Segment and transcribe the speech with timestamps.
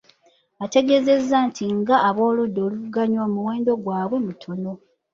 [0.63, 4.71] Ategeezezza nti ng'ab'oludda oluvuganya omuwendo gwabwe mutono.